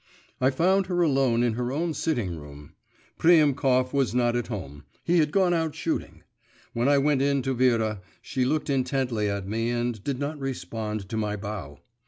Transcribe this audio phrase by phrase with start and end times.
[0.39, 2.73] I found her alone in her own sitting room.
[3.19, 6.23] Priemkov was not at home, he had gone out shooting.
[6.73, 11.07] When I went in to Vera, she looked intently at me and did not respond
[11.09, 11.81] to my bow.